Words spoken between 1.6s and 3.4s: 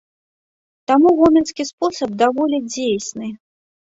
спосаб даволі дзейсны.